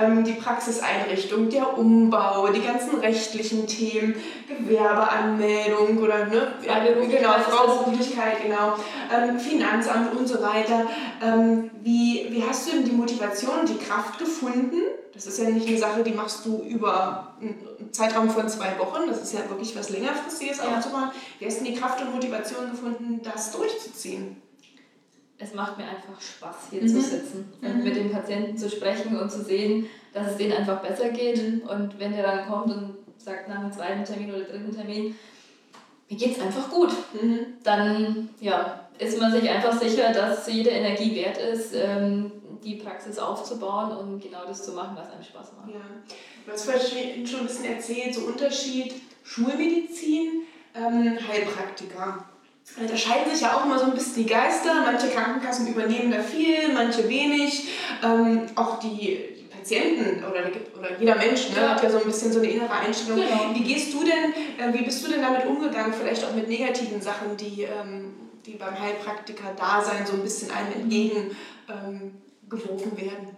[0.01, 4.15] Ähm, die Praxiseinrichtung, der Umbau, die ganzen rechtlichen Themen,
[4.47, 6.53] Gewerbeanmeldung oder ne?
[6.63, 8.77] genau, Freiberuflichkeit, genau,
[9.13, 10.87] ähm, Finanzamt und so weiter.
[11.23, 14.81] Ähm, wie, wie hast du denn die Motivation und die Kraft gefunden?
[15.15, 19.09] Das ist ja nicht eine Sache, die machst du über einen Zeitraum von zwei Wochen.
[19.09, 20.77] Das ist ja wirklich was längerfristiges ja.
[20.77, 21.11] aufzubauen.
[21.39, 24.43] Wie hast du die Kraft und Motivation gefunden, das durchzuziehen?
[25.39, 26.89] Es macht mir einfach Spaß, hier mhm.
[26.89, 27.85] zu sitzen und mhm.
[27.85, 31.37] mit den Patienten zu sprechen und zu sehen, dass es denen einfach besser geht.
[31.37, 31.69] Mhm.
[31.69, 35.15] Und wenn der dann kommt und sagt nach dem zweiten Termin oder dritten Termin,
[36.09, 37.39] mir geht es einfach gut, mhm.
[37.63, 42.31] dann ja, ist man sich einfach sicher, dass jede Energie wert ist, ähm,
[42.65, 45.69] die Praxis aufzubauen und genau das zu machen, was einem Spaß macht.
[45.69, 45.81] Ja.
[46.47, 50.43] Du hast vorhin schon ein bisschen erzählt, so Unterschied Schulmedizin,
[50.75, 52.25] ähm, Heilpraktiker.
[52.89, 54.83] Da scheiden sich ja auch immer so ein bisschen die Geister.
[54.85, 57.69] Manche Krankenkassen übernehmen da viel, manche wenig.
[58.03, 62.41] Ähm, auch die Patienten oder, oder jeder Mensch ne, hat ja so ein bisschen so
[62.41, 63.21] eine innere Einstellung.
[63.21, 63.55] Genau.
[63.55, 67.01] Wie gehst du denn, äh, wie bist du denn damit umgegangen, vielleicht auch mit negativen
[67.01, 71.37] Sachen, die, ähm, die beim Heilpraktiker-Dasein so ein bisschen einem entgegen
[71.69, 72.13] ähm,
[72.57, 73.37] geworfen werden?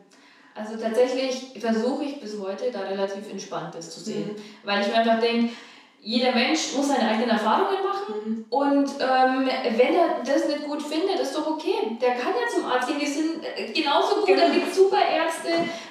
[0.55, 4.43] Also tatsächlich versuche ich bis heute da relativ Entspanntes zu sehen, mhm.
[4.65, 5.51] weil ich mir einfach denke,
[6.01, 8.45] jeder Mensch muss seine eigenen Erfahrungen machen mhm.
[8.49, 11.99] und ähm, wenn er das nicht gut findet, ist doch okay.
[12.01, 13.43] Der kann ja zum Arzt gehen, die sind
[13.75, 14.47] genauso gut, genau.
[14.47, 15.49] da gibt super Ärzte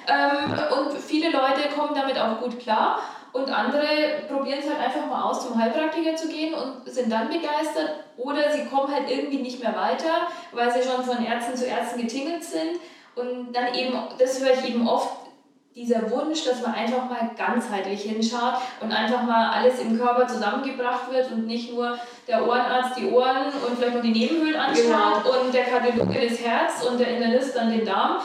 [0.08, 3.00] ähm, und viele Leute kommen damit auch gut klar
[3.32, 3.86] und andere
[4.26, 8.50] probieren es halt einfach mal aus, zum Heilpraktiker zu gehen und sind dann begeistert oder
[8.50, 12.42] sie kommen halt irgendwie nicht mehr weiter, weil sie schon von Ärzten zu Ärzten getingelt
[12.42, 12.80] sind
[13.16, 15.26] und dann eben, das höre ich eben oft,
[15.76, 21.12] dieser Wunsch, dass man einfach mal ganzheitlich hinschaut und einfach mal alles im Körper zusammengebracht
[21.12, 25.44] wird und nicht nur der Ohrenarzt die Ohren und vielleicht noch die Nebenhöhlen anschaut genau.
[25.44, 28.22] und der Kardiologe das Herz und der Internist dann den Darm.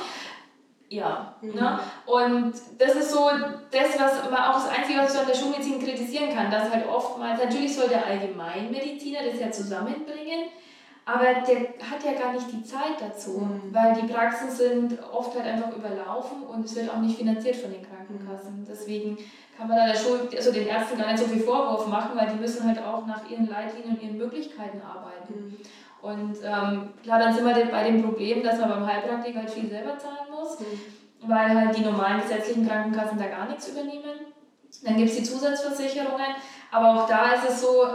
[0.88, 1.56] Ja, mhm.
[1.56, 1.80] ne?
[2.06, 3.30] und das ist so
[3.72, 6.88] das, was man auch das Einzige, was ich an der Schulmedizin kritisieren kann, dass halt
[6.88, 10.50] oftmals, natürlich soll der Allgemeinmediziner das ja zusammenbringen,
[11.14, 13.74] aber der hat ja gar nicht die Zeit dazu, mhm.
[13.74, 17.72] weil die Praxen sind oft halt einfach überlaufen und es wird auch nicht finanziert von
[17.72, 18.66] den Krankenkassen.
[18.70, 19.18] Deswegen
[19.58, 22.30] kann man da der Schuld, also den Ärzten gar nicht so viel Vorwurf machen, weil
[22.30, 25.34] die müssen halt auch nach ihren Leitlinien und ihren Möglichkeiten arbeiten.
[25.34, 25.58] Mhm.
[26.02, 29.70] Und ähm, klar, dann sind wir bei dem Problem, dass man beim Heilpraktiker halt viel
[29.70, 31.30] selber zahlen muss, mhm.
[31.30, 34.34] weil halt die normalen gesetzlichen Krankenkassen da gar nichts übernehmen.
[34.84, 36.36] Dann gibt es die Zusatzversicherungen,
[36.72, 37.86] aber auch da ist es so,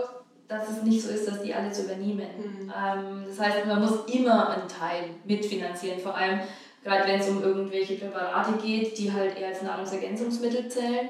[0.49, 2.29] dass es nicht so ist, dass die alles übernehmen.
[2.39, 2.73] Mhm.
[2.75, 6.41] Ähm, das heißt, man muss immer einen Teil mitfinanzieren, vor allem
[6.85, 11.09] gerade wenn es um irgendwelche Präparate geht, die halt eher als Nahrungsergänzungsmittel zählen,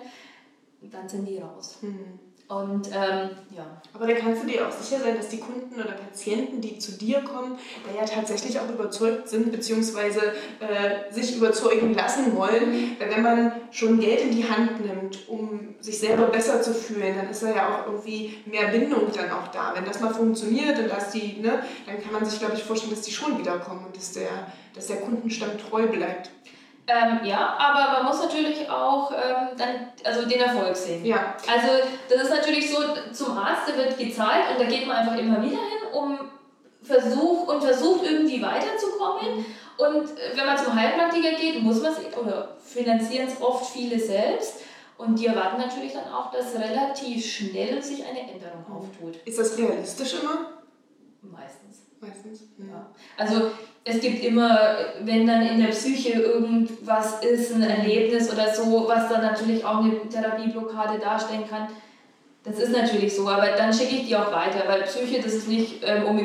[0.81, 1.79] dann sind die raus.
[1.83, 2.19] Mhm.
[2.49, 3.67] Und ähm, ja.
[3.93, 6.93] Aber da kannst du dir auch sicher sein, dass die Kunden oder Patienten, die zu
[6.93, 12.97] dir kommen, da ja tatsächlich auch überzeugt sind, beziehungsweise äh, sich überzeugen lassen wollen.
[13.01, 17.17] Weil wenn man schon Geld in die Hand nimmt, um sich selber besser zu fühlen,
[17.17, 19.73] dann ist da ja auch irgendwie mehr Bindung dann auch da.
[19.75, 22.93] Wenn das mal funktioniert und dass die, ne, dann kann man sich, glaube ich, vorstellen,
[22.93, 26.31] dass die schon wiederkommen und dass der, dass der Kundenstamm treu bleibt.
[26.89, 31.05] Ähm, ja, aber man muss natürlich auch ähm, dann, also den Erfolg sehen.
[31.05, 31.35] Ja.
[31.53, 31.69] Also
[32.09, 32.79] das ist natürlich so,
[33.13, 36.19] zum Arzt, der wird gezahlt und da geht man einfach immer wieder hin, um
[36.83, 39.39] versucht und versucht irgendwie weiterzukommen.
[39.39, 39.47] Mhm.
[39.79, 43.99] Und äh, wenn man zum Heilpraktiker geht, muss man es oder finanzieren es oft viele
[43.99, 44.61] selbst.
[44.97, 48.77] Und die erwarten natürlich dann auch, dass relativ schnell sich eine Änderung mhm.
[48.77, 49.17] auftut.
[49.25, 50.53] Ist das realistisch immer?
[51.21, 51.83] Meistens.
[52.01, 52.43] Meistens.
[52.59, 52.91] Ja.
[53.17, 53.51] Also
[53.89, 59.09] es gibt immer, wenn dann in der Psyche irgendwas ist, ein Erlebnis oder so, was
[59.09, 61.69] dann natürlich auch eine Therapieblockade darstellen kann.
[62.43, 65.49] Das ist natürlich so, aber dann schicke ich die auch weiter, weil Psyche, das ist
[65.49, 66.19] nicht ähm, um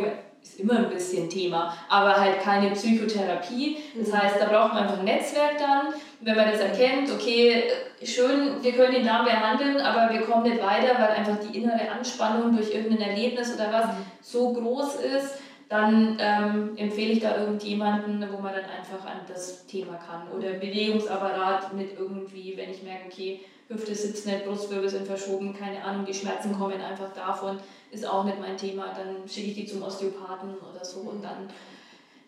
[0.43, 3.77] ist immer ein bisschen Thema, aber halt keine Psychotherapie.
[3.95, 4.17] Das mhm.
[4.17, 5.93] heißt, da braucht man einfach ein Netzwerk dann.
[6.21, 7.63] Wenn man das erkennt, okay,
[8.03, 11.91] schön, wir können den Darm behandeln, aber wir kommen nicht weiter, weil einfach die innere
[11.91, 14.05] Anspannung durch irgendein Erlebnis oder was mhm.
[14.21, 15.35] so groß ist,
[15.71, 20.29] dann ähm, empfehle ich da irgendjemanden, wo man dann einfach an das Thema kann.
[20.37, 25.81] Oder Bewegungsapparat mit irgendwie, wenn ich merke, okay, Hüfte sitzt nicht, Brustwirbel sind verschoben, keine
[25.81, 27.57] Ahnung, die Schmerzen kommen einfach davon,
[27.89, 28.87] ist auch nicht mein Thema.
[28.87, 31.47] Dann schicke ich die zum Osteopathen oder so und dann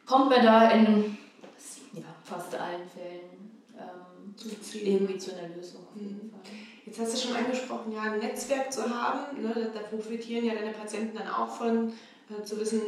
[0.05, 1.17] kommt man da in
[1.91, 4.33] ja, fast allen Fällen ähm,
[4.85, 5.85] irgendwie zu einer Lösung.
[5.95, 6.31] Mhm.
[6.85, 10.71] Jetzt hast du schon angesprochen, ja, ein Netzwerk zu haben, ne, da profitieren ja deine
[10.71, 11.91] Patienten dann auch von,
[12.29, 12.81] äh, zu wissen,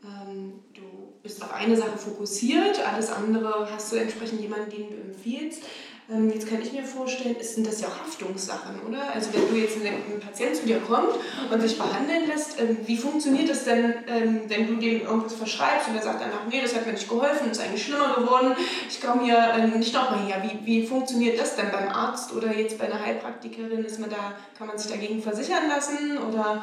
[0.00, 5.62] du bist auf eine Sache fokussiert, alles andere hast du entsprechend jemanden, den du empfiehlst.
[6.10, 9.12] Ähm, jetzt kann ich mir vorstellen, sind das ja auch Haftungssachen, oder?
[9.12, 11.14] Also wenn du jetzt ein Patient zu dir kommt
[11.50, 15.88] und sich behandeln lässt, ähm, wie funktioniert das denn, ähm, wenn du dem irgendwas verschreibst
[15.88, 18.56] und er sagt danach, nee, das hat mir nicht geholfen, ist eigentlich schlimmer geworden,
[18.88, 20.42] ich komme hier nicht nochmal her.
[20.42, 23.84] Wie, wie funktioniert das denn beim Arzt oder jetzt bei einer Heilpraktikerin?
[23.84, 26.62] Ist man da, kann man sich dagegen versichern lassen oder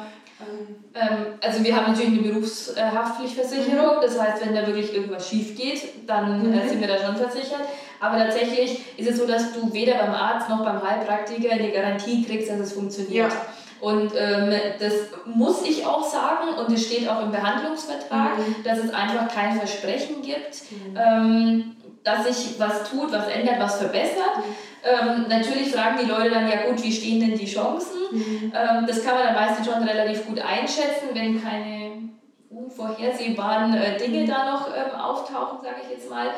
[1.40, 6.52] also wir haben natürlich eine Berufshaftpflichtversicherung, das heißt, wenn da wirklich irgendwas schief geht, dann
[6.52, 6.68] äh, mhm.
[6.68, 7.62] sind wir da schon versichert.
[8.00, 12.24] Aber tatsächlich ist es so, dass du weder beim Arzt noch beim Heilpraktiker eine Garantie
[12.24, 13.32] kriegst, dass es funktioniert.
[13.32, 13.46] Ja.
[13.80, 14.92] Und ähm, das
[15.26, 18.62] muss ich auch sagen und es steht auch im Behandlungsvertrag, mhm.
[18.64, 20.96] dass es einfach kein Versprechen gibt, mhm.
[20.96, 24.42] ähm, dass sich was tut, was ändert, was verbessert.
[24.86, 27.98] Ähm, natürlich fragen die Leute dann, ja gut, wie stehen denn die Chancen?
[28.12, 28.52] Mhm.
[28.54, 32.08] Ähm, das kann man dann meistens schon relativ gut einschätzen, wenn keine
[32.50, 34.26] unvorhersehbaren äh, Dinge mhm.
[34.28, 36.30] da noch ähm, auftauchen, sage ich jetzt mal.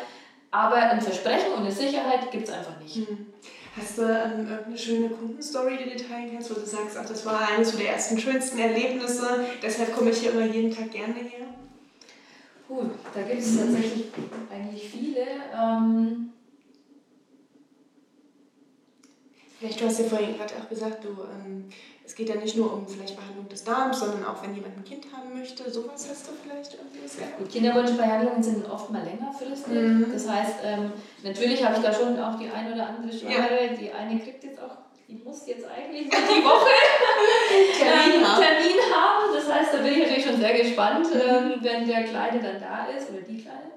[0.50, 2.96] Aber ein Versprechen und eine Sicherheit gibt es einfach nicht.
[2.96, 3.26] Mhm.
[3.76, 7.24] Hast du ähm, irgendeine schöne Kundenstory, die du teilen kannst, wo du sagst, ach, das
[7.26, 11.46] war eines der ersten schönsten Erlebnisse, deshalb komme ich hier immer jeden Tag gerne her?
[12.66, 12.84] Puh,
[13.14, 14.06] da gibt es tatsächlich
[14.50, 15.26] eigentlich viele.
[15.56, 16.32] Ähm,
[19.58, 21.68] Vielleicht, du hast ja vorhin gerade auch gesagt, du, ähm,
[22.06, 24.84] es geht ja nicht nur um vielleicht Behandlung des Darms, sondern auch wenn jemand ein
[24.84, 25.68] Kind haben möchte.
[25.68, 29.74] Sowas hast du vielleicht irgendwie Gut, Kinderwunschbehandlungen sind oft mal längerfristig.
[29.74, 30.06] Mhm.
[30.12, 30.92] Das heißt, ähm,
[31.24, 33.66] natürlich habe ich da schon auch die eine oder andere Schwangere.
[33.66, 33.72] Ja.
[33.72, 36.70] Die eine kriegt jetzt auch, die muss jetzt eigentlich die Woche
[37.78, 38.42] Termin, ähm, haben.
[38.42, 39.34] Termin haben.
[39.34, 41.20] Das heißt, da bin ich natürlich schon sehr gespannt, mhm.
[41.20, 43.67] ähm, wenn der Kleine dann da ist oder die Kleine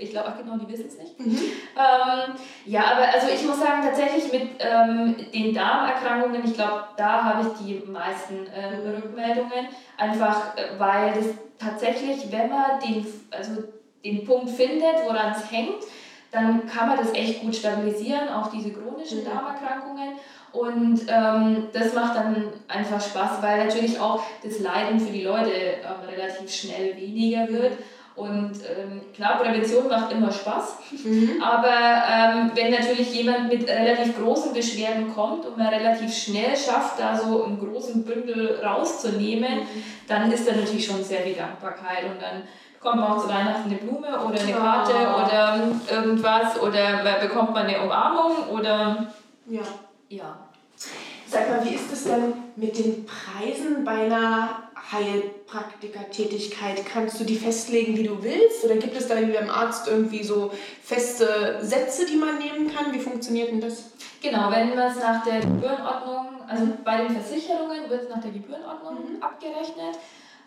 [0.00, 1.18] ich glaube, auch genau, die wissen es nicht.
[1.18, 1.38] Mhm.
[1.76, 2.34] Ähm,
[2.66, 7.46] ja, aber also ich muss sagen, tatsächlich mit ähm, den Darmerkrankungen, ich glaube, da habe
[7.46, 8.94] ich die meisten äh, mhm.
[8.96, 11.26] Rückmeldungen, einfach äh, weil das
[11.58, 13.62] tatsächlich, wenn man den, also
[14.04, 15.84] den Punkt findet, woran es hängt,
[16.32, 19.24] dann kann man das echt gut stabilisieren, auch diese chronischen mhm.
[19.26, 20.12] Darmerkrankungen.
[20.52, 25.50] Und ähm, das macht dann einfach Spaß, weil natürlich auch das Leiden für die Leute
[25.50, 27.74] ähm, relativ schnell weniger wird.
[28.20, 31.42] Und ähm, klar, Prävention macht immer Spaß, mhm.
[31.42, 37.00] aber ähm, wenn natürlich jemand mit relativ großen Beschwerden kommt und man relativ schnell schafft,
[37.00, 39.82] da so einen großen Bündel rauszunehmen, mhm.
[40.06, 42.42] dann ist da natürlich schon sehr viel Dankbarkeit und dann
[42.74, 45.22] bekommt man auch zu Weihnachten eine Blume oder eine Karte oh.
[45.22, 45.58] oder
[45.90, 49.06] irgendwas oder bekommt man eine Umarmung oder
[49.46, 49.62] ja.
[50.10, 50.36] ja.
[51.26, 56.84] Sag mal, wie ist es denn mit den Preisen bei einer Heilpraktikertätigkeit?
[56.86, 58.64] Kannst du die festlegen, wie du willst?
[58.64, 60.50] Oder gibt es da wie beim Arzt irgendwie so
[60.82, 62.92] feste Sätze, die man nehmen kann?
[62.92, 63.90] Wie funktioniert denn das?
[64.22, 68.32] Genau, wenn man es nach der Gebührenordnung, also bei den Versicherungen wird es nach der
[68.32, 69.22] Gebührenordnung mhm.
[69.22, 69.98] abgerechnet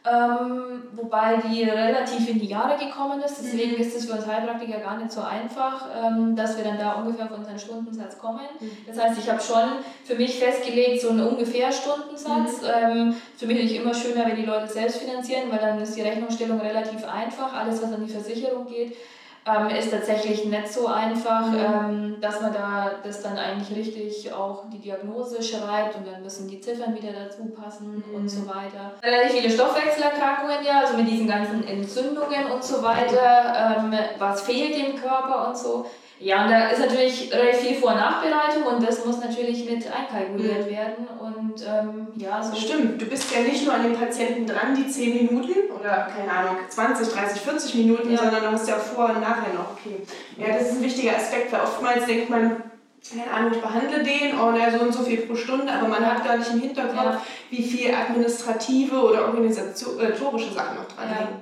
[0.06, 3.38] ähm, wobei die relativ in die Jahre gekommen ist.
[3.42, 3.82] Deswegen mhm.
[3.82, 7.26] ist es für uns Heilpraktiker gar nicht so einfach, ähm, dass wir dann da ungefähr
[7.26, 8.42] auf unseren Stundensatz kommen.
[8.60, 8.78] Mhm.
[8.86, 12.62] Das heißt, ich habe schon für mich festgelegt, so einen ungefähr Stundensatz.
[12.62, 12.68] Mhm.
[12.76, 15.96] Ähm, für mich ist es immer schöner, wenn die Leute selbst finanzieren, weil dann ist
[15.96, 17.54] die Rechnungsstellung relativ einfach.
[17.54, 18.98] Alles, was an die Versicherung geht,
[19.46, 21.58] ähm, ist tatsächlich nicht so einfach, mhm.
[21.58, 26.48] ähm, dass man da das dann eigentlich richtig auch die Diagnose schreibt und dann müssen
[26.48, 28.16] die Ziffern wieder dazu passen mhm.
[28.16, 28.94] und so weiter.
[29.04, 34.76] Relativ viele Stoffwechselerkrankungen ja, also mit diesen ganzen Entzündungen und so weiter, ähm, was fehlt
[34.78, 35.86] dem Körper und so.
[36.24, 39.86] Ja, und da ist natürlich relativ viel Vor- und Nachbereitung und das muss natürlich mit
[39.92, 40.72] einkalkuliert mhm.
[40.72, 41.08] werden.
[41.20, 42.56] Und ähm, ja, so.
[42.56, 46.32] Stimmt, du bist ja nicht nur an den Patienten dran, die 10 Minuten oder keine
[46.32, 48.18] Ahnung, 20, 30, 40 Minuten, ja.
[48.18, 49.74] sondern du hast ja vor und nachher noch.
[49.74, 50.02] Okay.
[50.38, 52.64] Ja, das ist ein wichtiger Aspekt, weil oftmals denkt man,
[53.10, 56.06] keine Ahnung, ich behandle den, oh, na, so und so viel pro Stunde, aber man
[56.06, 57.22] hat gar nicht im Hinterkopf, ja.
[57.50, 61.42] wie viel administrative oder organisatorische Sachen noch dran hängen.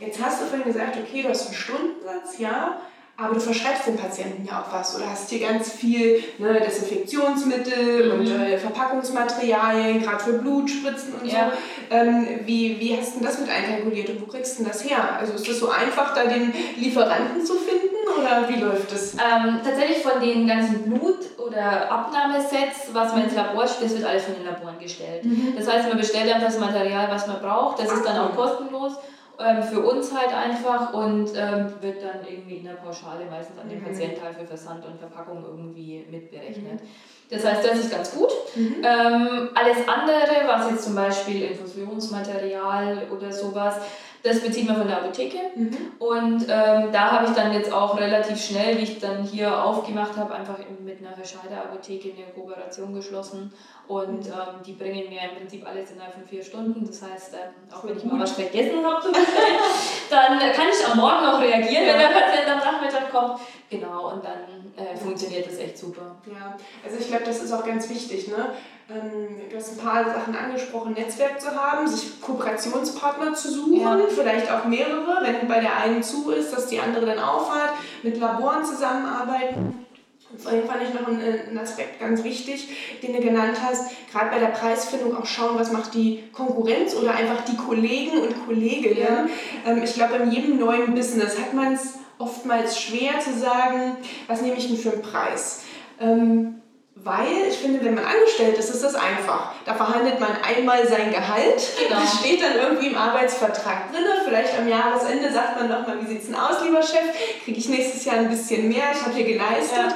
[0.00, 2.80] Jetzt hast du vorhin gesagt, okay, du hast einen Stundensatz, ja,
[3.20, 8.14] aber du verschreibst dem Patienten ja auch was oder hast hier ganz viel ne, Desinfektionsmittel
[8.14, 8.20] mhm.
[8.20, 11.50] und äh, Verpackungsmaterialien, gerade für Blutspritzen und ja.
[11.50, 11.96] so.
[11.96, 15.18] Ähm, wie, wie hast du das mit einkalkuliert und wo kriegst du das her?
[15.18, 19.14] Also ist das so einfach, da den Lieferanten zu finden oder wie läuft das?
[19.14, 24.08] Ähm, tatsächlich von den ganzen Blut- oder Abnahmesets, was man ins Labor stellt, das wird
[24.08, 25.24] alles von den Laboren gestellt.
[25.24, 25.54] Mhm.
[25.56, 28.92] Das heißt, man bestellt einfach das Material, was man braucht, das ist dann auch kostenlos
[29.38, 33.68] ähm, für uns halt einfach und ähm, wird dann irgendwie in der Pauschale meistens an
[33.68, 33.84] den mhm.
[33.84, 36.82] Patienten halt für Versand und Verpackung irgendwie mitberechnet.
[36.82, 36.88] Mhm.
[37.30, 38.30] Das heißt, das ist ganz gut.
[38.56, 38.76] Mhm.
[38.82, 43.76] Ähm, alles andere, was jetzt zum Beispiel Infusionsmaterial oder sowas,
[44.22, 45.38] das bezieht man von der Apotheke.
[45.54, 45.76] Mhm.
[45.98, 50.16] Und ähm, da habe ich dann jetzt auch relativ schnell, wie ich dann hier aufgemacht
[50.16, 53.52] habe, einfach mit einer Scheider Apotheke eine Kooperation geschlossen.
[53.86, 54.32] Und mhm.
[54.32, 56.86] ähm, die bringen mir im Prinzip alles innerhalb von vier Stunden.
[56.86, 59.08] Das heißt, ähm, auch wenn ich mal was vergessen habe,
[60.10, 61.92] dann kann ich am Morgen noch reagieren, ja.
[61.92, 63.40] wenn der Patient am Nachmittag kommt.
[63.70, 66.16] Genau, und dann äh, funktioniert das echt super.
[66.26, 68.28] Ja, also ich glaube, das ist auch ganz wichtig.
[68.28, 68.50] Ne?
[68.90, 73.98] Ähm, du hast ein paar Sachen angesprochen, Netzwerk zu haben, sich Kooperationspartner zu suchen, ja.
[74.08, 77.72] vielleicht auch mehrere, wenn bei der einen zu ist, dass die andere dann aufhört,
[78.02, 79.84] mit Laboren zusammenarbeiten.
[80.30, 82.68] Und vorhin fand ich noch einen, einen Aspekt ganz wichtig,
[83.02, 87.14] den du genannt hast, gerade bei der Preisfindung auch schauen, was macht die Konkurrenz oder
[87.14, 88.96] einfach die Kollegen und Kolleginnen.
[88.96, 89.26] Ja.
[89.66, 93.96] Ähm, ich glaube, in jedem neuen Business hat man es oftmals schwer zu sagen,
[94.26, 95.64] was nehme ich denn für einen Preis.
[96.00, 96.62] Ähm,
[97.04, 99.52] weil ich finde, wenn man angestellt ist, ist das einfach.
[99.64, 101.62] Da verhandelt man einmal sein Gehalt.
[101.78, 102.00] Genau.
[102.00, 104.04] Das steht dann irgendwie im Arbeitsvertrag drin.
[104.24, 107.04] Vielleicht am Jahresende sagt man nochmal, wie sieht es denn aus, lieber Chef?
[107.44, 108.84] Kriege ich nächstes Jahr ein bisschen mehr?
[108.92, 109.78] Ich habe hier geleistet.
[109.78, 109.94] Ja.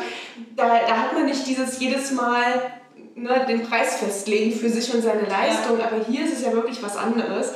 [0.56, 2.72] Da, da hat man nicht dieses jedes Mal
[3.14, 5.78] ne, den Preis festlegen für sich und seine Leistung.
[5.78, 5.86] Ja.
[5.86, 7.52] Aber hier ist es ja wirklich was anderes.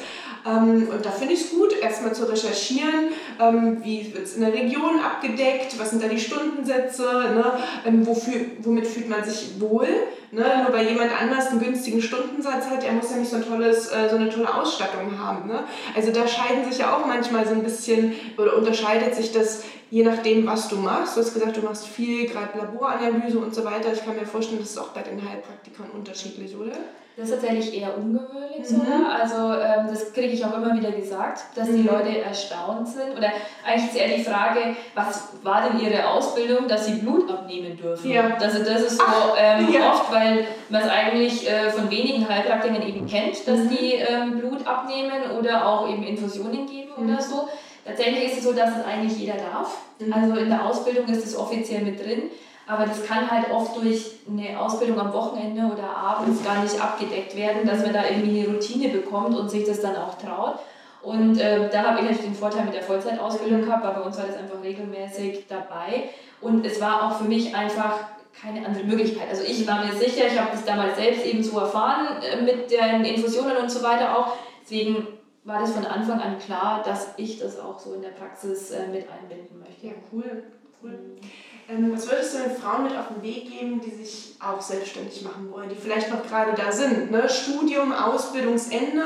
[0.47, 4.43] Ähm, und da finde ich es gut, erstmal zu recherchieren, ähm, wie wird es in
[4.43, 7.53] der Region abgedeckt, was sind da die Stundensätze, ne?
[7.85, 9.89] ähm, wofür, womit fühlt man sich wohl.
[10.37, 10.45] Ne?
[10.63, 13.91] Nur weil jemand anders einen günstigen Stundensatz hat, er muss ja nicht so, ein tolles,
[13.91, 15.49] äh, so eine tolle Ausstattung haben.
[15.49, 15.65] Ne?
[15.95, 20.03] Also da scheiden sich ja auch manchmal so ein bisschen, oder unterscheidet sich das je
[20.05, 21.17] nachdem, was du machst.
[21.17, 23.93] Du hast gesagt, du machst viel, gerade Laboranalyse und so weiter.
[23.95, 26.77] Ich kann mir vorstellen, das ist auch bei den Heilpraktikern unterschiedlich, oder?
[27.17, 28.77] Das ist tatsächlich eher ungewöhnlich mhm.
[28.77, 29.19] sogar.
[29.19, 31.77] Also ähm, das kriege ich auch immer wieder gesagt, dass mhm.
[31.77, 33.17] die Leute erstaunt sind.
[33.17, 33.31] Oder
[33.65, 38.11] eigentlich ist eher die Frage, was war denn ihre Ausbildung, dass sie Blut abnehmen dürfen?
[38.11, 38.37] Ja.
[38.39, 39.05] Also das ist so
[39.39, 39.93] ähm, ja.
[39.93, 40.26] oft, weil
[40.69, 43.69] man es eigentlich äh, von wenigen Heilpraktikern eben kennt, dass mhm.
[43.71, 47.21] die ähm, Blut abnehmen oder auch eben Infusionen geben oder mhm.
[47.21, 47.49] so.
[47.85, 49.79] Tatsächlich ist es so, dass es eigentlich jeder darf.
[49.99, 50.13] Mhm.
[50.13, 52.25] Also in der Ausbildung ist es offiziell mit drin.
[52.69, 57.37] Aber das kann halt oft durch eine Ausbildung am Wochenende oder abends gar nicht abgedeckt
[57.37, 60.59] werden, dass man da irgendwie eine Routine bekommt und sich das dann auch traut.
[61.01, 64.19] Und äh, da habe ich natürlich den Vorteil mit der Vollzeitausbildung gehabt, weil bei uns
[64.19, 66.11] war das einfach regelmäßig dabei.
[66.41, 68.01] Und es war auch für mich einfach
[68.41, 69.29] keine andere Möglichkeit.
[69.31, 72.71] Also ich war mir sicher, ich habe das damals selbst eben so erfahren äh, mit
[72.71, 74.37] den Infusionen und so weiter auch.
[74.63, 75.07] Deswegen
[75.45, 78.89] war das von Anfang an klar, dass ich das auch so in der Praxis äh,
[78.89, 79.87] mit einbinden möchte.
[79.87, 80.43] Ja, cool.
[80.83, 80.99] cool.
[81.69, 85.23] Ähm, was würdest du den Frauen mit auf den Weg geben, die sich auch selbstständig
[85.23, 87.11] machen wollen, die vielleicht noch gerade da sind?
[87.11, 87.29] Ne?
[87.29, 89.03] Studium, Ausbildungsende,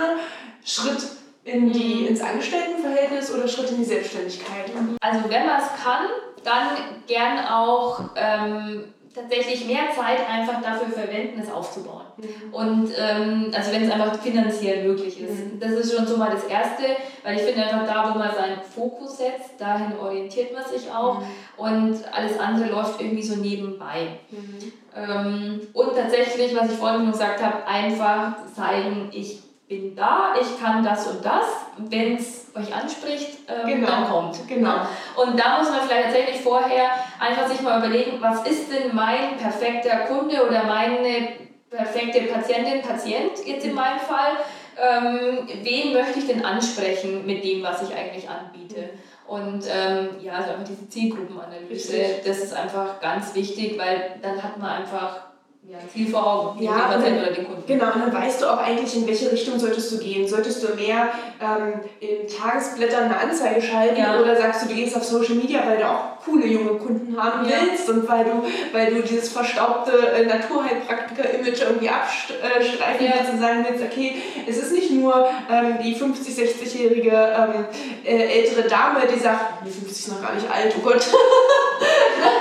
[0.64, 1.06] Schritt
[1.44, 2.06] in die, mhm.
[2.08, 4.70] ins Angestelltenverhältnis oder Schritt in die Selbstständigkeit?
[5.00, 6.06] Also wenn man es kann,
[6.44, 8.84] dann gern auch ähm,
[9.14, 12.04] tatsächlich mehr Zeit einfach dafür verwenden, es aufzubauen.
[12.16, 12.54] Mhm.
[12.54, 15.52] Und ähm, also wenn es einfach finanziell möglich ist.
[15.52, 15.60] Mhm.
[15.60, 16.84] Das ist schon so mal das Erste,
[17.24, 21.20] weil ich finde einfach da, wo man seinen Fokus setzt, dahin orientiert man sich auch
[21.20, 21.26] mhm.
[21.56, 24.18] und alles andere läuft irgendwie so nebenbei.
[24.30, 24.72] Mhm.
[24.94, 30.60] Ähm, und tatsächlich, was ich vorhin schon gesagt habe, einfach zeigen, ich bin da, ich
[30.60, 31.46] kann das und das.
[31.78, 33.86] Wenn es euch anspricht, ähm, genau.
[33.86, 34.48] dann kommt.
[34.48, 34.80] Genau.
[35.16, 39.36] Und da muss man vielleicht tatsächlich vorher einfach sich mal überlegen, was ist denn mein
[39.38, 41.28] perfekter Kunde oder meine
[41.70, 44.32] perfekte Patientin, Patient jetzt in meinem Fall.
[44.76, 48.90] Ähm, wen möchte ich denn ansprechen mit dem, was ich eigentlich anbiete?
[49.28, 54.58] Und ähm, ja, also einfach diese Zielgruppenanalyse, das ist einfach ganz wichtig, weil dann hat
[54.58, 55.29] man einfach
[55.70, 57.62] ja, Ziel vor Augen, ja, den Patienten oder den Kunden.
[57.64, 60.26] Genau, und dann weißt du auch eigentlich, in welche Richtung solltest du gehen.
[60.26, 64.18] Solltest du mehr ähm, in Tagesblättern eine Anzeige schalten ja.
[64.20, 67.48] oder sagst du, du gehst auf Social Media, weil du auch coole junge Kunden haben
[67.48, 67.54] ja.
[67.60, 73.12] willst und weil du, weil du dieses verstaubte äh, Naturheilpraktiker-Image irgendwie abstreifen ja.
[73.16, 74.16] willst und sagen willst, okay,
[74.48, 77.64] es ist nicht nur ähm, die 50-, 60-jährige ähm,
[78.04, 81.06] äh, ältere Dame, die sagt, die 50 ist noch gar nicht alt, oh Gott.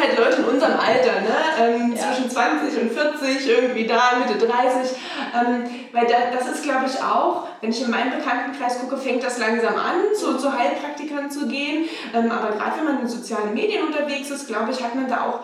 [0.00, 1.36] halt Leute in unserem Alter, ne?
[1.60, 2.12] Ähm, ja.
[2.12, 4.96] zwischen 20 und 40, irgendwie da, Mitte 30.
[5.34, 9.22] Ähm, weil da, das ist, glaube ich, auch, wenn ich in meinem Bekanntenkreis gucke, fängt
[9.22, 11.88] das langsam an, zu, zu Heilpraktikern zu gehen.
[12.14, 15.26] Ähm, aber gerade wenn man in sozialen Medien unterwegs ist, glaube ich, hat man da
[15.26, 15.40] auch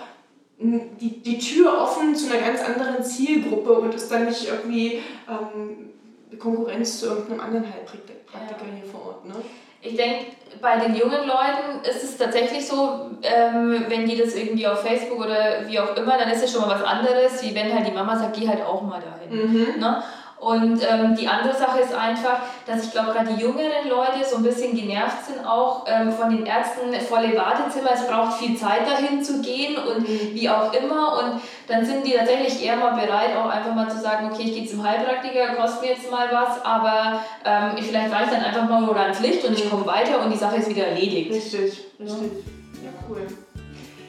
[0.59, 6.39] die, die Tür offen zu einer ganz anderen Zielgruppe und ist dann nicht irgendwie ähm,
[6.39, 8.75] Konkurrenz zu irgendeinem anderen Heilpraktiker ja.
[8.75, 9.27] hier vor Ort.
[9.27, 9.35] Ne?
[9.83, 10.27] Ich denke,
[10.61, 15.21] bei den jungen Leuten ist es tatsächlich so, ähm, wenn die das irgendwie auf Facebook
[15.21, 17.93] oder wie auch immer, dann ist es schon mal was anderes, wie wenn halt die
[17.93, 19.53] Mama sagt, geh halt auch mal dahin.
[19.53, 19.81] Mhm.
[19.81, 20.03] Ne?
[20.47, 24.37] Und ähm, die andere Sache ist einfach, dass ich glaube, gerade die jüngeren Leute so
[24.37, 28.87] ein bisschen genervt sind auch ähm, von den Ärzten, volle Wartezimmer, es braucht viel Zeit
[28.87, 30.35] dahin zu gehen und mhm.
[30.35, 31.19] wie auch immer.
[31.19, 34.55] Und dann sind die tatsächlich eher mal bereit, auch einfach mal zu sagen, okay, ich
[34.55, 38.69] gehe zum Heilpraktiker, kostet mir jetzt mal was, aber ähm, ich vielleicht reicht dann einfach
[38.69, 41.33] mal oder ans Licht und ich komme weiter und die Sache ist wieder erledigt.
[41.33, 41.87] Richtig, richtig.
[41.99, 43.27] Ja, cool.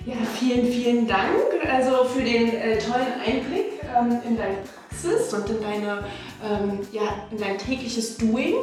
[0.05, 1.31] Ja, vielen, vielen Dank
[1.67, 6.03] also für den äh, tollen Einblick ähm, in dein Praxis und in, deine,
[6.43, 8.55] ähm, ja, in dein tägliches Doing.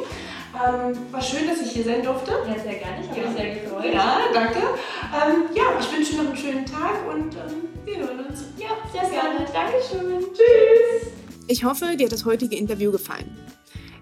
[0.55, 2.31] Ähm, war schön, dass ich hier sein durfte.
[2.31, 3.01] Ja, sehr gerne.
[3.01, 3.27] Ich habe ja.
[3.27, 3.93] mich sehr gefreut.
[3.93, 4.59] Ja, danke.
[4.59, 8.45] Ähm, ja, ich wünsche dir noch einen schönen Tag und ähm, wir hören uns.
[8.57, 9.45] Ja, sehr gerne.
[9.51, 10.23] Dankeschön.
[10.33, 11.11] Tschüss.
[11.47, 13.37] Ich hoffe, dir hat das heutige Interview gefallen.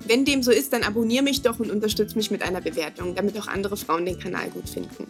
[0.06, 3.40] Wenn dem so ist, dann abonniere mich doch und unterstütze mich mit einer Bewertung, damit
[3.40, 5.10] auch andere Frauen den Kanal gut finden.